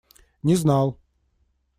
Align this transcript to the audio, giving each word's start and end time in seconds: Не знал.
Не 0.43 0.55
знал. 0.55 0.97